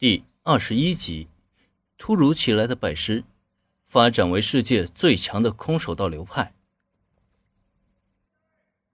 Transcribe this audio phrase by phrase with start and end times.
[0.00, 1.28] 第二十一集，
[1.98, 3.22] 突如其来的拜师，
[3.84, 6.54] 发展为世界最强的空手道流派。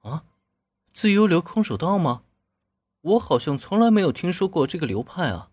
[0.01, 0.25] 啊，
[0.93, 2.25] 自由流空手道吗？
[3.03, 5.53] 我好像从来没有听说过这个流派啊。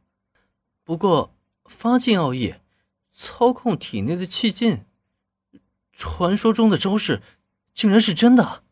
[0.83, 1.35] 不过
[1.65, 2.56] 发劲奥义，
[3.12, 4.85] 操控体内的气劲，
[5.92, 7.22] 传说中的招式，
[7.76, 8.63] 竟然是真的。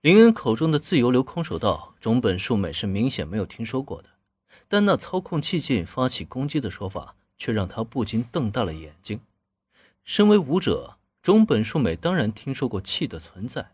[0.00, 4.10] 林恩口中的自由流空手道，中本树美是明显没有听说过的。
[4.68, 9.20] 但那操控气劲发起攻击的说法，却让他不禁瞪大了眼睛。
[10.04, 13.72] 身为武者，中本树美当然听说过气的存在，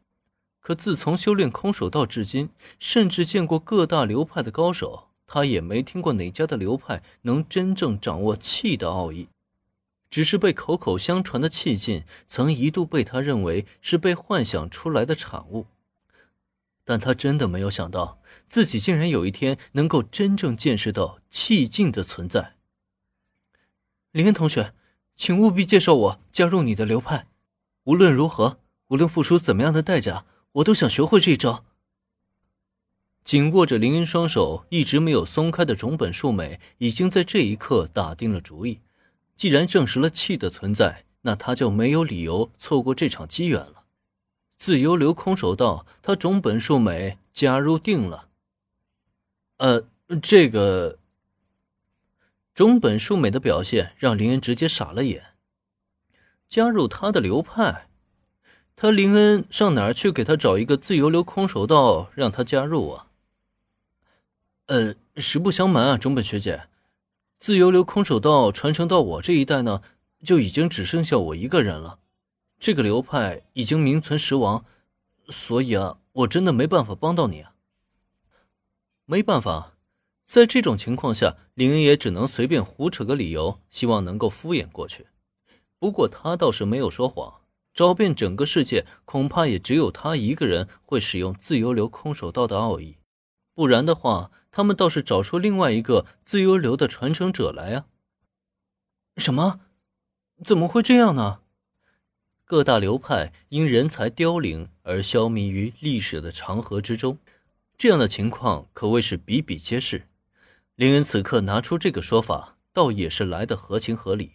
[0.60, 2.48] 可自从修炼空手道至今，
[2.78, 9.28] 甚至见过各大流派的高手，他也没听过哪家的流派能真正掌握气的奥义。
[10.10, 15.66] 只是被口口相传的气劲，曾一度被他认为是被幻想出来的产物。
[16.84, 22.56] 但他真的没有想到，自己竟然有一天能够真正见识到气劲的存在。
[24.12, 24.74] 林恩同学，
[25.16, 27.26] 请务必介绍我加入你的流派。
[27.84, 31.64] 无论如何，无论付出怎么样的代价，我都想学会这一招。
[33.24, 38.82] 紧握着林恩双手一直没有松开的种本树美，已经在这一刻打定了主意。
[39.34, 43.83] 既然证实了气的存在，那他就没有理由错过这场机缘了。
[44.64, 48.30] 自由流空手道，他种本树美加入定了。
[49.58, 49.84] 呃，
[50.22, 50.98] 这个
[52.54, 55.34] 种本树美的表现让林恩直接傻了眼。
[56.48, 57.90] 加入他的流派，
[58.74, 63.08] 他林恩上哪儿去给他找一个自由流空手道让他加入啊？
[64.68, 66.68] 呃，实不相瞒啊，中本学姐，
[67.38, 69.82] 自由流空手道传承到我这一代呢，
[70.24, 71.98] 就已经只剩下我一个人了。
[72.64, 74.64] 这个流派已经名存实亡，
[75.28, 77.52] 所以啊，我真的没办法帮到你啊。
[79.04, 79.74] 没办法，
[80.24, 85.08] 在这种情况下，林也只能随便胡扯个理由，希望能够敷衍过去。
[85.78, 87.42] 不过他倒是没有说谎，
[87.74, 92.96] 找遍整个世界，恐怕也只有他一个人会使用自由流空手道的奥义，
[93.52, 97.84] 不然的话，他们倒是找出另外一个自由流的传承者来啊。
[99.18, 99.60] 什么？
[100.42, 101.42] 怎么会这样呢？
[102.46, 107.18] 各大流派因人才凋零而消弭于历史的长河之中，
[107.78, 110.08] 这样的情况可谓是比比皆是。
[110.74, 114.32] 林恩此刻拿出这个说法，倒也是来的合情合理。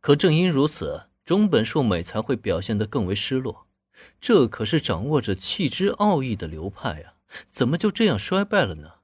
[0.00, 3.68] 可正因如此，中本树美才会表现得更为失落。
[4.20, 7.14] 这可是掌握着气之奥义的流派啊，
[7.48, 8.94] 怎么就这样衰败了呢？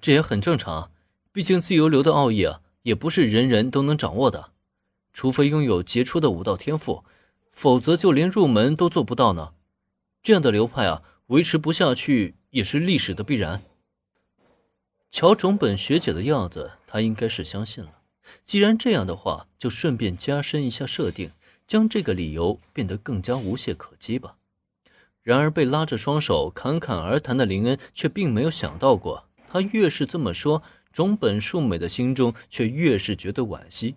[0.00, 0.92] 这也很正常，
[1.32, 4.52] 毕竟自由流的奥义啊，也不是人人都能掌握的。
[5.12, 7.04] 除非拥有杰出的武道天赋，
[7.50, 9.52] 否则就连入门都做不到呢。
[10.22, 13.62] 这样的流派啊，维持不下去也是历史的必然。
[15.10, 17.92] 瞧种本学姐的样子，她应该是相信了。
[18.44, 21.30] 既然这样的话，就顺便加深一下设定，
[21.66, 24.36] 将这个理由变得更加无懈可击吧。
[25.22, 33.96] 然而被拉着双手侃侃而谈的林恩却并没有想到过，他越是这么说，种本树美的心中却越是觉得惋惜。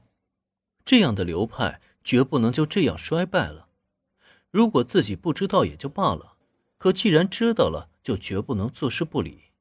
[0.83, 3.67] 这样的流派绝不能就这样衰败了。
[4.49, 6.33] 如果自己不知道也就罢了，
[6.77, 9.51] 可既然知道了，就绝不能坐视不理。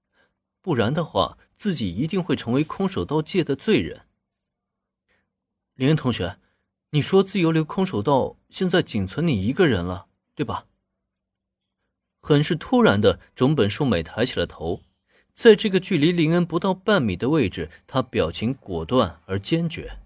[0.60, 4.02] 不然的话，自己一定会成为空手道界的罪人。
[5.74, 6.38] 林同学，
[6.90, 10.66] 你说自由流空手道现在仅存你一个人了，对吧？
[12.20, 14.82] 很是突然的，种本树美抬起了头，
[15.32, 19.99] 在这个距离林恩不到半米的位置，他表情果断而坚决。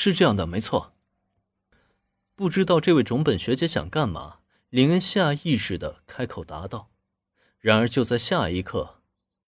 [0.00, 0.94] 是这样的，没错。
[2.36, 4.38] 不知道这位种本学姐想干嘛，
[4.70, 6.92] 林恩下意识的开口答道。
[7.58, 8.97] 然而就在下一刻，